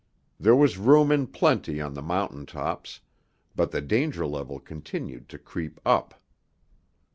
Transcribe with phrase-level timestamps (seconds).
[0.39, 3.01] There was room in plenty on the mountaintops
[3.55, 6.15] but the danger level continued to creep up.